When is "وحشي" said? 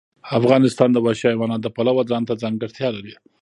1.05-1.25